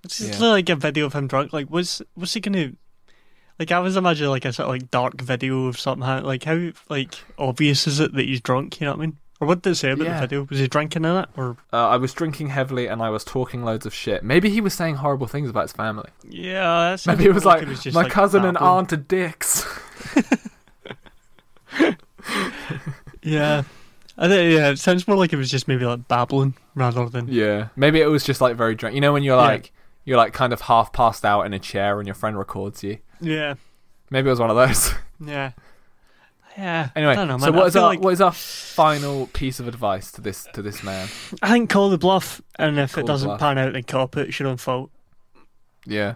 It's 0.03 0.17
just 0.19 0.39
Yeah. 0.39 0.47
like 0.47 0.69
a 0.69 0.75
video 0.75 1.05
of 1.05 1.13
him 1.13 1.27
drunk. 1.27 1.51
Like, 1.53 1.69
was 1.69 2.01
was 2.15 2.33
he 2.33 2.39
gonna? 2.39 2.71
Like, 3.59 3.71
I 3.73 3.79
was 3.79 3.97
imagining 3.97 4.29
like 4.29 4.45
a 4.45 4.53
sort 4.53 4.67
of 4.67 4.71
like 4.71 4.89
dark 4.89 5.19
video 5.21 5.65
of 5.67 5.77
something. 5.79 6.07
Like, 6.23 6.43
how 6.45 6.69
like 6.89 7.15
obvious 7.37 7.85
is 7.87 7.99
it 7.99 8.13
that 8.13 8.25
he's 8.25 8.39
drunk? 8.41 8.79
You 8.79 8.85
know 8.85 8.93
what 8.93 8.99
I 9.03 9.05
mean? 9.07 9.17
Or 9.41 9.47
what 9.47 9.61
did 9.61 9.71
it 9.71 9.75
say 9.75 9.91
about 9.91 10.05
Yeah. 10.05 10.15
the 10.15 10.19
video? 10.27 10.47
Was 10.49 10.59
he 10.59 10.67
drinking 10.67 11.05
in 11.05 11.15
it? 11.15 11.29
Or 11.37 11.55
Uh, 11.71 11.87
I 11.87 11.95
was 11.97 12.13
drinking 12.13 12.49
heavily 12.49 12.87
and 12.87 13.01
I 13.01 13.09
was 13.09 13.23
talking 13.23 13.63
loads 13.63 13.85
of 13.85 13.93
shit. 13.93 14.21
Maybe 14.23 14.49
he 14.49 14.59
was 14.59 14.73
saying 14.73 14.95
horrible 14.95 15.27
things 15.27 15.49
about 15.49 15.61
his 15.63 15.71
family. 15.71 16.09
yeah, 16.27 16.89
that's 16.91 17.07
Maybe 17.07 17.23
it 17.25 17.33
was 17.33 17.45
like 17.45 17.65
just, 17.67 17.93
my 17.95 18.01
like, 18.03 18.11
cousin 18.11 18.43
and 18.43 18.55
babbling. 18.55 18.77
aunt 18.77 18.93
are 18.93 18.97
dicks. 18.97 19.65
Yeah, 23.21 23.63
I 24.17 24.27
think 24.27 24.53
yeah. 24.53 24.69
It 24.69 24.79
sounds 24.79 25.07
more 25.07 25.17
like 25.17 25.33
it 25.33 25.35
was 25.35 25.49
just 25.51 25.67
maybe 25.67 25.85
like 25.85 26.07
babbling 26.07 26.55
rather 26.75 27.07
than 27.09 27.27
Yeah. 27.27 27.67
Maybe 27.75 27.99
it 28.01 28.05
was 28.07 28.23
just 28.23 28.39
like 28.41 28.55
very 28.55 28.75
drunk. 28.75 28.95
You 28.95 29.01
know 29.01 29.11
when 29.13 29.23
you're 29.23 29.35
Yeah. 29.37 29.43
like 29.43 29.71
you're 30.05 30.17
like 30.17 30.33
kind 30.33 30.53
of 30.53 30.61
half 30.61 30.93
passed 30.93 31.25
out 31.25 31.41
in 31.43 31.53
a 31.53 31.59
chair 31.59 31.99
and 31.99 32.07
your 32.07 32.15
friend 32.15 32.37
records 32.37 32.83
you. 32.83 32.97
yeah, 33.19 33.55
Maybe 34.09 34.27
it 34.27 34.31
was 34.31 34.39
one 34.39 34.49
of 34.49 34.55
those. 34.55 34.93
yeah, 35.25 35.51
yeah. 36.59 36.89
Anyway, 36.95 37.13
I 37.13 37.15
don't 37.15 37.27
know, 37.27 37.37
so 37.37 37.45
man. 37.51 37.55
what 37.55 37.63
I 37.63 37.67
is 37.67 37.75
our 37.75 37.83
like- 37.89 37.99
what 38.01 38.13
is 38.13 38.21
our 38.21 38.31
final 38.31 39.27
piece 39.27 39.59
of 39.59 39.67
advice 39.67 40.11
to 40.13 40.21
this 40.21 40.47
to 40.53 40.61
this 40.61 40.83
man? 40.83 41.07
I 41.41 41.49
think 41.49 41.69
call 41.69 41.89
the 41.89 41.97
bluff, 41.97 42.41
and 42.57 42.77
if 42.79 42.93
Call 42.93 43.03
it 43.03 43.07
doesn't 43.07 43.37
pan 43.39 43.57
out, 43.57 43.73
then 43.73 43.83
cop 43.83 44.17
it. 44.17 44.27
It's 44.29 44.39
your 44.39 44.49
own 44.49 44.57
fault. 44.57 44.91
Yeah, 45.85 46.15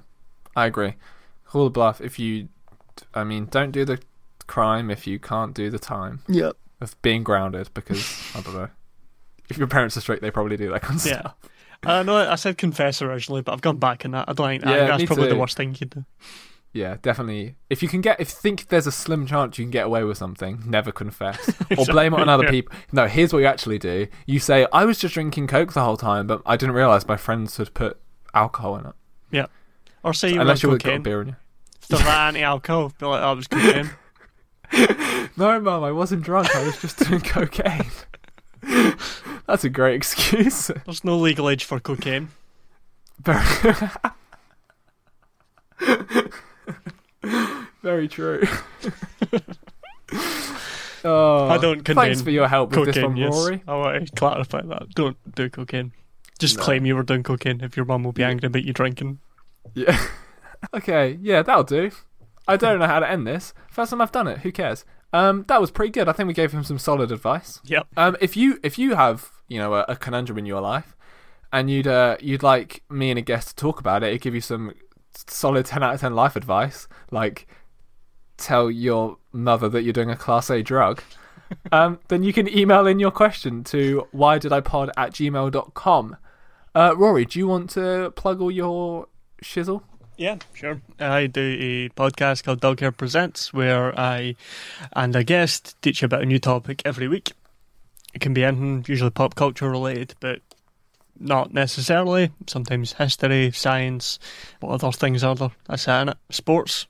I 0.55 0.65
agree. 0.65 0.95
Call 1.47 1.63
the 1.65 1.69
bluff 1.69 2.01
if 2.01 2.19
you. 2.19 2.49
I 3.13 3.23
mean, 3.23 3.47
don't 3.49 3.71
do 3.71 3.85
the 3.85 3.99
crime 4.45 4.91
if 4.91 5.07
you 5.07 5.17
can't 5.19 5.53
do 5.55 5.69
the 5.69 5.79
time 5.79 6.19
Yep. 6.27 6.57
of 6.81 7.01
being 7.01 7.23
grounded 7.23 7.69
because 7.73 8.21
I 8.35 8.41
don't 8.41 8.53
know. 8.53 8.69
If 9.49 9.57
your 9.57 9.67
parents 9.67 9.97
are 9.97 10.01
strict, 10.01 10.21
they 10.21 10.29
probably 10.31 10.57
do 10.57 10.69
that 10.71 10.81
kind 10.81 10.99
of 10.99 11.05
Yeah. 11.05 11.19
stuff. 11.21 11.35
Uh, 11.85 11.91
I 11.91 12.03
know 12.03 12.15
I 12.17 12.35
said 12.35 12.57
confess 12.57 13.01
originally, 13.01 13.41
but 13.41 13.51
I've 13.53 13.61
gone 13.61 13.77
back 13.77 14.05
on 14.05 14.11
that. 14.11 14.25
I 14.29 14.33
don't 14.33 14.47
think, 14.47 14.63
Yeah, 14.65 14.87
that's 14.87 15.01
me 15.01 15.07
probably 15.07 15.27
the 15.29 15.35
worst 15.35 15.57
thing 15.57 15.71
you 15.71 15.77
could 15.79 15.89
do. 15.89 16.05
Yeah, 16.73 16.97
definitely. 17.03 17.55
If 17.69 17.83
you 17.83 17.87
can 17.87 18.01
get, 18.01 18.19
if 18.19 18.29
you 18.29 18.35
think 18.35 18.67
there's 18.69 18.87
a 18.87 18.91
slim 18.91 19.27
chance 19.27 19.59
you 19.59 19.63
can 19.65 19.69
get 19.71 19.85
away 19.85 20.03
with 20.03 20.17
something, 20.17 20.63
never 20.65 20.91
confess 20.91 21.51
or 21.77 21.85
blame 21.85 22.13
it 22.15 22.19
on 22.19 22.27
other 22.29 22.45
Yeah. 22.45 22.49
people. 22.49 22.75
No, 22.91 23.07
here's 23.07 23.31
what 23.31 23.39
you 23.39 23.45
actually 23.45 23.77
do: 23.77 24.07
you 24.25 24.39
say, 24.39 24.65
"I 24.73 24.83
was 24.85 24.97
just 24.97 25.13
drinking 25.13 25.45
coke 25.47 25.73
the 25.73 25.83
whole 25.83 25.97
time, 25.97 26.25
but 26.25 26.41
I 26.47 26.57
didn't 26.57 26.73
realize 26.75 27.07
my 27.07 27.15
friends 27.17 27.57
had 27.57 27.73
put 27.75 27.99
alcohol 28.33 28.75
in 28.77 28.87
it." 28.87 28.93
Yeah, 29.29 29.45
or 30.03 30.13
say 30.15 30.33
you 30.33 30.41
Unless 30.41 30.63
were 30.63 30.67
you 30.67 30.71
on 30.71 30.73
would 30.73 30.83
got 30.83 31.03
beer 31.03 31.21
in 31.21 31.27
you. 31.29 31.35
Still 31.79 31.99
anti-alcohol. 31.99 32.93
Be 32.97 33.05
like, 33.05 33.21
oh, 33.21 33.27
I 33.27 33.31
was 33.33 33.47
cocaine. 33.47 33.89
No, 35.37 35.59
mum, 35.59 35.83
I 35.83 35.91
wasn't 35.91 36.23
drunk. 36.23 36.55
I 36.55 36.63
was 36.65 36.79
just 36.81 36.97
doing 36.97 37.21
cocaine. 37.21 37.85
That's 39.45 39.63
a 39.63 39.69
great 39.69 39.95
excuse. 39.95 40.71
There's 40.85 41.03
no 41.03 41.17
legal 41.17 41.49
age 41.49 41.65
for 41.65 41.79
cocaine. 41.79 42.29
Very, 47.81 48.07
true. 48.07 48.43
oh, 51.03 51.47
I 51.49 51.57
don't 51.57 51.83
condone 51.83 52.05
Thanks 52.05 52.21
for 52.21 52.31
your 52.31 52.47
help 52.47 52.75
with 52.75 52.85
this 52.85 52.95
Cocaine, 52.95 53.11
one, 53.11 53.17
yes. 53.17 53.33
Rory. 53.33 53.63
I 53.67 53.75
want 53.75 54.07
to 54.07 54.15
clarify 54.15 54.61
that. 54.61 54.89
Don't 54.95 55.17
do 55.35 55.49
cocaine. 55.49 55.91
Just 56.39 56.57
No. 56.57 56.63
claim 56.63 56.85
you 56.85 56.95
were 56.95 57.03
doing 57.03 57.23
cocaine 57.23 57.61
if 57.61 57.77
your 57.77 57.85
mum 57.85 58.03
will 58.03 58.11
be 58.11 58.23
angry 58.23 58.47
about 58.47 58.63
you 58.63 58.73
drinking. 58.73 59.19
Yeah. 59.73 59.97
okay. 60.73 61.17
Yeah, 61.21 61.41
that'll 61.41 61.63
do. 61.63 61.91
I 62.47 62.57
don't 62.57 62.79
know 62.79 62.87
how 62.87 62.99
to 62.99 63.09
end 63.09 63.25
this. 63.25 63.53
First 63.69 63.91
time 63.91 64.01
I've 64.01 64.11
done 64.11 64.27
it. 64.27 64.39
Who 64.39 64.51
cares? 64.51 64.83
Um, 65.13 65.45
that 65.47 65.61
was 65.61 65.71
pretty 65.71 65.91
good. 65.91 66.09
I 66.09 66.11
think 66.11 66.27
we 66.27 66.33
gave 66.33 66.51
him 66.51 66.63
some 66.63 66.79
solid 66.79 67.11
advice. 67.11 67.61
Yep. 67.65 67.87
Um, 67.95 68.17
if 68.19 68.35
you 68.35 68.59
if 68.63 68.77
you 68.79 68.95
have 68.95 69.29
you 69.47 69.59
know 69.59 69.75
a, 69.75 69.85
a 69.87 69.95
conundrum 69.95 70.39
in 70.39 70.45
your 70.45 70.59
life, 70.59 70.95
and 71.53 71.69
you'd 71.69 71.87
uh, 71.87 72.17
you'd 72.19 72.43
like 72.43 72.81
me 72.89 73.11
and 73.11 73.19
a 73.19 73.21
guest 73.21 73.49
to 73.49 73.55
talk 73.55 73.79
about 73.79 74.03
it, 74.03 74.07
it'd 74.07 74.21
give 74.21 74.33
you 74.33 74.41
some 74.41 74.73
solid 75.15 75.65
ten 75.65 75.83
out 75.83 75.95
of 75.95 76.01
ten 76.01 76.15
life 76.15 76.35
advice, 76.35 76.87
like 77.11 77.47
tell 78.37 78.69
your 78.69 79.17
mother 79.31 79.69
that 79.69 79.83
you're 79.83 79.93
doing 79.93 80.09
a 80.09 80.15
class 80.15 80.49
A 80.49 80.61
drug. 80.61 81.01
um, 81.71 81.99
then 82.07 82.23
you 82.23 82.33
can 82.33 82.47
email 82.55 82.87
in 82.87 82.99
your 82.99 83.11
question 83.11 83.63
to 83.65 84.07
why 84.11 84.37
did 84.37 84.51
I 84.51 84.61
pod 84.61 84.91
at 84.97 85.11
gmail.com. 85.11 86.17
Uh, 86.75 86.95
Rory, 86.97 87.25
do 87.25 87.37
you 87.37 87.47
want 87.47 87.69
to 87.71 88.11
plug 88.15 88.41
all 88.41 88.51
your 88.51 89.07
shizzle? 89.43 89.83
Yeah, 90.17 90.37
sure. 90.53 90.81
I 90.99 91.27
do 91.27 91.57
a 91.59 91.89
podcast 91.89 92.43
called 92.43 92.61
Dog 92.61 92.79
Hair 92.79 92.91
Presents 92.91 93.51
where 93.53 93.97
I 93.99 94.35
and 94.95 95.15
a 95.15 95.23
guest 95.23 95.75
teach 95.81 96.01
you 96.01 96.05
about 96.05 96.21
a 96.21 96.25
new 96.25 96.39
topic 96.39 96.81
every 96.85 97.07
week. 97.07 97.33
It 98.13 98.21
can 98.21 98.33
be 98.33 98.43
anything, 98.43 98.85
usually 98.87 99.09
pop 99.09 99.33
culture 99.33 99.69
related, 99.69 100.13
but 100.19 100.41
not 101.19 101.53
necessarily. 101.53 102.31
Sometimes 102.47 102.93
history, 102.93 103.51
science, 103.51 104.19
what 104.59 104.71
other 104.73 104.91
things 104.91 105.23
are 105.23 105.35
there? 105.35 105.51
That's 105.67 105.87
it, 105.87 105.91
innit? 105.91 106.15
Sports. 106.29 106.87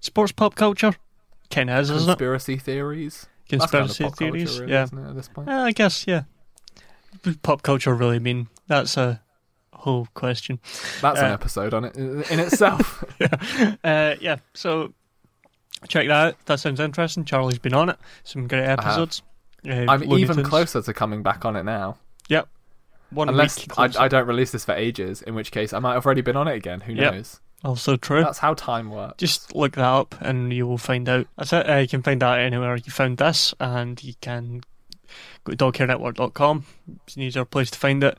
Sports 0.00 0.32
pop 0.32 0.54
culture? 0.54 0.94
Kind 1.50 1.70
of 1.70 1.78
is, 1.80 1.90
isn't 1.90 2.02
it? 2.08 2.12
Conspiracy 2.12 2.56
theories. 2.56 3.26
That's 3.48 3.66
kind 3.70 3.82
of 3.84 3.96
Conspiracy 3.96 4.04
culture, 4.04 4.16
theories? 4.16 4.60
really, 4.60 4.72
yeah. 4.72 4.82
isn't 4.84 4.98
it, 4.98 5.08
at 5.08 5.14
this 5.14 5.28
point. 5.28 5.48
I 5.48 5.72
guess, 5.72 6.04
yeah. 6.06 6.22
Pop 7.42 7.62
culture 7.62 7.94
really 7.94 8.18
mean? 8.18 8.48
That's 8.66 8.96
a 8.96 9.20
whole 9.72 10.08
question. 10.14 10.58
That's 11.00 11.20
an 11.20 11.26
Uh, 11.26 11.34
episode 11.34 11.72
on 11.74 11.84
it 11.84 11.96
in 11.96 12.40
itself. 12.40 13.04
uh, 13.84 14.14
yeah, 14.20 14.36
so 14.54 14.92
check 15.88 16.08
that 16.08 16.26
out. 16.28 16.36
That 16.46 16.60
sounds 16.60 16.80
interesting. 16.80 17.24
Charlie's 17.24 17.58
been 17.58 17.74
on 17.74 17.90
it. 17.90 17.98
Some 18.24 18.48
great 18.48 18.64
episodes. 18.64 19.22
Uh, 19.66 19.84
I'm 19.88 20.02
even 20.14 20.36
Tunes. 20.36 20.48
closer 20.48 20.82
to 20.82 20.92
coming 20.92 21.22
back 21.22 21.44
on 21.44 21.56
it 21.56 21.62
now. 21.64 21.96
Yep. 22.28 22.48
One 23.14 23.28
Unless 23.28 23.58
week. 23.60 23.78
I. 23.78 24.04
I 24.04 24.08
don't 24.08 24.26
release 24.26 24.50
this 24.52 24.64
for 24.64 24.72
ages, 24.72 25.22
in 25.22 25.34
which 25.34 25.50
case 25.52 25.72
I 25.72 25.78
might 25.78 25.94
have 25.94 26.04
already 26.04 26.20
been 26.22 26.36
on 26.36 26.48
it 26.48 26.54
again. 26.56 26.80
Who 26.82 26.92
Yep. 26.94 27.14
knows? 27.14 27.40
also 27.64 27.96
true. 27.96 28.22
That's 28.22 28.38
how 28.38 28.52
time 28.54 28.90
works. 28.90 29.14
Just 29.16 29.54
look 29.54 29.72
that 29.76 29.84
up 29.84 30.14
and 30.20 30.52
you 30.52 30.66
will 30.66 30.76
find 30.76 31.08
out. 31.08 31.26
That's 31.38 31.52
it. 31.52 31.68
Uh, 31.70 31.76
you 31.76 31.88
can 31.88 32.02
find 32.02 32.22
out 32.22 32.38
anywhere 32.38 32.76
you 32.76 32.92
found 32.92 33.16
this, 33.18 33.54
and 33.58 34.02
you 34.04 34.12
can 34.20 34.60
go 35.44 35.54
to 35.54 35.56
doghairnetwork.com. 35.56 36.64
It's 37.06 37.16
an 37.16 37.22
easier 37.22 37.44
place 37.46 37.70
to 37.70 37.78
find 37.78 38.04
it. 38.04 38.18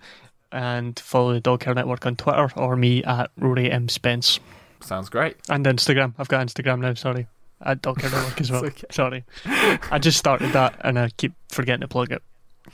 And 0.52 0.98
follow 1.00 1.34
the 1.34 1.42
Dog 1.42 1.64
Hair 1.64 1.74
Network 1.76 2.06
on 2.06 2.16
Twitter 2.16 2.50
or 2.56 2.76
me 2.78 3.04
at 3.04 3.30
Rory 3.38 3.70
M. 3.70 3.90
Spence. 3.90 4.40
Sounds 4.80 5.10
great. 5.10 5.36
And 5.50 5.66
Instagram. 5.66 6.14
I've 6.18 6.30
got 6.30 6.46
Instagram 6.48 6.80
now, 6.80 6.94
sorry. 6.94 7.28
At 7.62 7.82
Dog 7.82 8.00
Hair 8.02 8.12
Network 8.12 8.40
as 8.42 8.52
well. 8.54 8.66
Okay. 8.66 8.88
Sorry. 8.90 9.26
I 9.46 10.00
just 10.00 10.18
started 10.18 10.54
that 10.54 10.76
and 10.82 10.98
I 10.98 11.10
keep 11.18 11.34
forgetting 11.50 11.82
to 11.82 11.88
plug 11.90 12.12
it. 12.14 12.24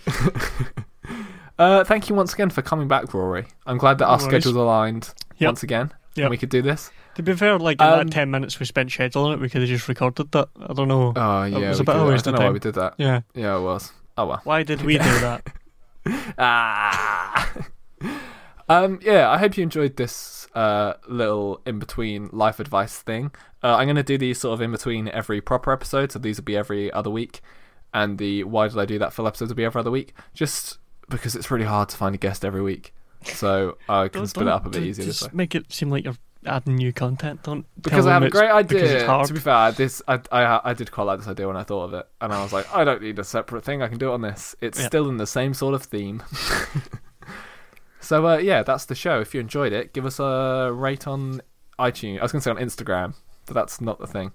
Uh, 1.61 1.83
thank 1.83 2.09
you 2.09 2.15
once 2.15 2.33
again 2.33 2.49
for 2.49 2.63
coming 2.63 2.87
back, 2.87 3.13
Rory. 3.13 3.45
I'm 3.67 3.77
glad 3.77 3.99
that 3.99 4.05
our 4.07 4.17
worries. 4.17 4.25
schedules 4.25 4.55
aligned 4.55 5.13
Yep. 5.37 5.47
once 5.47 5.61
again, 5.63 5.91
Yep. 6.15 6.23
and 6.23 6.29
we 6.31 6.37
could 6.37 6.49
do 6.49 6.63
this. 6.63 6.89
To 7.15 7.21
be 7.21 7.33
fair, 7.35 7.59
like 7.59 7.79
in 7.79 7.85
Um, 7.87 7.99
that 8.07 8.11
10 8.11 8.31
minutes 8.31 8.59
we 8.59 8.65
spent 8.65 8.89
scheduling 8.89 9.33
it, 9.33 9.39
we 9.39 9.47
could 9.47 9.61
have 9.61 9.69
just 9.69 9.87
recorded 9.87 10.31
that. 10.31 10.49
I 10.67 10.73
don't 10.73 10.87
know. 10.87 11.13
Oh 11.15 11.43
yeah, 11.43 11.57
it 11.59 11.69
was 11.69 11.79
a 11.79 11.83
bit 11.83 11.95
of 11.95 12.01
a 12.01 12.05
waste 12.07 12.27
I 12.27 12.31
of 12.31 12.35
don't 12.37 12.39
know 12.39 12.39
why 12.39 12.45
time. 12.47 12.53
we 12.53 12.59
did 12.59 12.73
that. 12.75 12.93
yeah. 12.97 13.21
Yeah, 13.35 13.57
it 13.57 13.61
was. 13.61 13.91
Oh 14.17 14.25
well. 14.25 14.41
Why 14.43 14.63
did 14.63 14.81
we 14.81 14.93
do 14.97 15.19
that? 15.19 15.47
Ah. 16.39 17.47
um, 18.67 18.99
yeah, 19.03 19.29
I 19.29 19.37
hope 19.37 19.55
you 19.55 19.61
enjoyed 19.61 19.97
this 19.97 20.47
uh, 20.55 20.93
little 21.07 21.61
in 21.67 21.77
between 21.77 22.27
life 22.31 22.59
advice 22.59 22.97
thing. 23.03 23.29
Uh, 23.63 23.75
I'm 23.75 23.85
going 23.85 23.97
to 23.97 24.03
do 24.03 24.17
these 24.17 24.39
sort 24.39 24.55
of 24.55 24.61
in 24.61 24.71
between 24.71 25.09
every 25.09 25.41
proper 25.41 25.71
episode, 25.71 26.11
so 26.11 26.17
these 26.17 26.37
will 26.37 26.43
be 26.45 26.57
every 26.57 26.91
other 26.91 27.11
week, 27.11 27.41
and 27.93 28.17
the 28.17 28.45
why 28.45 28.67
did 28.67 28.79
I 28.79 28.85
do 28.85 28.97
that 28.97 29.13
full 29.13 29.27
episodes 29.27 29.49
will 29.51 29.57
be 29.57 29.63
every 29.65 29.79
other 29.79 29.91
week, 29.91 30.15
just 30.33 30.79
because 31.11 31.35
it's 31.35 31.51
really 31.51 31.65
hard 31.65 31.89
to 31.89 31.97
find 31.97 32.15
a 32.15 32.17
guest 32.17 32.43
every 32.43 32.61
week. 32.63 32.93
So 33.23 33.77
I 33.87 34.07
can 34.13 34.25
split 34.25 34.47
it 34.47 34.51
up 34.53 34.65
a 34.65 34.69
bit 34.69 34.79
just- 34.79 34.87
easier 34.87 35.05
this 35.05 35.19
Just 35.19 35.31
way. 35.31 35.37
make 35.37 35.53
it 35.53 35.71
seem 35.71 35.91
like 35.91 36.03
you're 36.05 36.15
adding 36.43 36.75
new 36.77 36.91
content. 36.91 37.43
Don't 37.43 37.67
Because 37.79 38.07
I 38.07 38.13
have 38.13 38.23
a 38.23 38.29
great 38.31 38.49
idea. 38.49 39.05
To 39.05 39.33
be 39.33 39.39
fair, 39.39 39.71
this 39.73 40.01
I, 40.07 40.19
I 40.31 40.71
I 40.71 40.73
did 40.73 40.91
quite 40.91 41.03
like 41.03 41.19
this 41.19 41.27
idea 41.27 41.45
when 41.47 41.55
I 41.57 41.61
thought 41.63 41.83
of 41.83 41.93
it, 41.93 42.07
and 42.19 42.33
I 42.33 42.41
was 42.41 42.51
like, 42.51 42.65
I 42.73 42.83
don't 42.83 43.01
need 43.03 43.19
a 43.19 43.23
separate 43.23 43.63
thing. 43.63 43.83
I 43.83 43.87
can 43.87 43.99
do 43.99 44.09
it 44.09 44.13
on 44.15 44.21
this. 44.21 44.55
It's 44.61 44.79
Yeah. 44.79 44.87
still 44.87 45.07
in 45.09 45.17
the 45.17 45.27
same 45.27 45.53
sort 45.53 45.75
of 45.75 45.83
theme. 45.83 46.23
so 47.99 48.25
uh, 48.27 48.37
yeah, 48.37 48.63
that's 48.63 48.85
the 48.85 48.95
show. 48.95 49.19
If 49.19 49.33
you 49.33 49.39
enjoyed 49.39 49.73
it, 49.73 49.93
give 49.93 50.05
us 50.05 50.19
a 50.19 50.71
rate 50.73 51.07
on 51.07 51.41
iTunes. 51.77 52.19
I 52.19 52.23
was 52.23 52.31
going 52.31 52.41
to 52.41 52.43
say 52.43 52.51
on 52.51 52.57
Instagram, 52.57 53.13
but 53.45 53.53
that's 53.53 53.79
not 53.81 53.99
the 53.99 54.07
thing. 54.07 54.31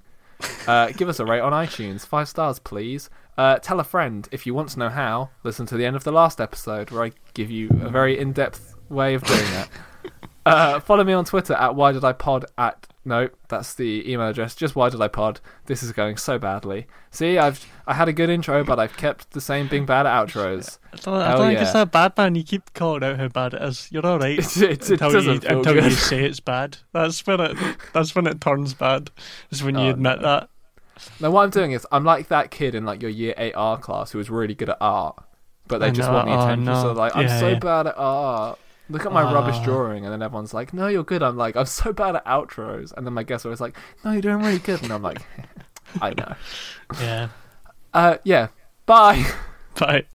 Uh, 0.67 0.89
give 0.91 1.09
us 1.09 1.21
a 1.21 1.25
rate 1.25 1.41
on 1.41 1.53
iTunes, 1.53 2.07
five 2.07 2.29
stars, 2.29 2.59
please. 2.59 3.11
Uh, 3.39 3.59
tell 3.59 3.81
a 3.81 3.85
friend 3.85 4.29
if 4.33 4.47
you 4.47 4.55
want 4.55 4.69
to 4.71 4.79
know 4.79 4.89
how. 4.89 5.31
Listen 5.45 5.67
to 5.67 5.77
the 5.77 5.85
end 5.85 5.97
of 5.97 6.05
the 6.05 6.13
last 6.13 6.41
episode 6.41 6.91
where 6.91 7.05
I 7.05 7.13
give 7.35 7.51
you 7.51 7.69
a 7.83 7.89
very 7.89 8.19
in-depth 8.19 8.75
way 8.89 9.15
of 9.15 9.23
doing 9.25 9.45
that. 9.53 9.69
Uh, 10.47 10.79
follow 10.79 11.03
me 11.03 11.13
on 11.13 11.25
Twitter 11.25 11.55
at 11.55 11.75
why 11.75 11.91
did 11.91 12.05
I 12.05 12.13
pod 12.13 12.45
at 12.57 12.87
no, 13.07 13.29
that's 13.49 13.75
the 13.75 14.09
email 14.11 14.29
address. 14.29 14.57
Just 14.57 14.75
why 14.75 14.91
did 14.91 15.01
I 15.01 15.07
pod? 15.07 15.41
This 15.67 15.83
is 15.83 15.93
going 15.93 16.17
so 16.17 16.39
badly. 16.41 16.89
See, 17.13 17.39
I've 17.39 17.65
I 17.87 17.95
had 17.95 18.09
a 18.09 18.13
good 18.13 18.31
intro, 18.31 18.65
but 18.65 18.81
I've 18.81 18.97
kept 18.97 19.31
the 19.31 19.41
same 19.41 19.69
being 19.69 19.87
bad 19.87 20.07
at 20.07 20.27
outros. 20.27 20.79
I 20.93 20.97
don't, 20.97 21.15
I 21.15 21.33
don't 21.33 21.47
think 21.49 21.59
yeah. 21.59 21.63
it's 21.63 21.73
that 21.73 21.93
bad, 21.93 22.17
man. 22.17 22.35
You 22.35 22.43
keep 22.43 22.75
calling 22.75 23.05
out 23.05 23.19
how 23.19 23.29
bad 23.29 23.55
it 23.55 23.63
is. 23.63 23.89
You're 23.93 24.05
all 24.07 24.19
right 24.19 24.39
It, 24.57 24.57
it, 24.57 24.91
it 24.91 24.91
until, 24.91 25.09
you, 25.09 25.13
doesn't 25.15 25.41
feel 25.41 25.59
until 25.59 25.75
good. 25.75 25.85
you 25.85 25.91
say 25.91 26.25
it's 26.25 26.41
bad. 26.41 26.79
That's 26.93 27.25
when 27.27 27.41
it. 27.41 27.57
That's 27.93 28.15
when 28.15 28.27
it 28.27 28.41
turns 28.41 28.75
bad. 28.75 29.11
Is 29.51 29.63
when 29.63 29.77
you 29.77 29.87
Oh, 29.87 29.91
admit 29.91 30.21
no. 30.21 30.27
that. 30.27 30.51
Now 31.21 31.31
what 31.31 31.43
I'm 31.43 31.51
doing 31.51 31.73
is 31.73 31.87
I'm 31.93 32.05
like 32.05 32.29
that 32.29 32.51
kid 32.51 32.75
in 32.75 32.85
like 32.85 33.03
your 33.03 33.11
year 33.11 33.35
eight 33.37 33.53
art 33.55 33.83
class 33.83 34.11
who 34.13 34.19
was 34.19 34.31
really 34.31 34.55
good 34.55 34.71
at 34.71 34.79
art, 34.81 35.17
but 35.69 35.79
they 35.79 35.87
I 35.89 35.91
just 35.91 36.09
know, 36.09 36.15
want 36.15 36.29
the 36.29 36.35
oh, 36.35 36.41
attention. 36.45 36.65
no. 36.65 36.83
So 36.83 36.93
like 36.93 37.15
I'm 37.17 37.23
Yeah, 37.27 37.41
so 37.41 37.49
yeah. 37.51 37.59
bad 37.59 37.87
at 37.89 37.95
art. 37.99 38.59
Look 38.89 39.05
at 39.05 39.13
my 39.13 39.23
rubbish 39.23 39.57
Ah. 39.59 39.65
drawing, 39.65 40.05
and 40.05 40.13
then 40.13 40.23
everyone's 40.23 40.55
like, 40.55 40.73
"No, 40.73 40.87
you're 40.87 41.03
good." 41.03 41.21
I'm 41.23 41.37
like, 41.37 41.57
"I'm 41.57 41.67
so 41.67 41.93
bad 41.93 42.15
at 42.17 42.25
outros," 42.25 42.93
and 42.97 43.05
then 43.05 43.15
my 43.15 43.25
guest 43.25 43.45
always 43.45 43.61
like, 43.61 43.77
"No, 44.05 44.13
you're 44.13 44.23
doing 44.23 44.39
really 44.43 44.61
good," 44.61 44.81
and 44.83 44.93
I'm 44.93 45.03
like, 45.03 45.19
"I 46.01 46.11
know." 46.15 46.35
Yeah. 47.01 47.29
Uh, 47.93 48.19
yeah. 48.25 48.49
Bye. 48.87 49.25
Bye. 49.79 50.05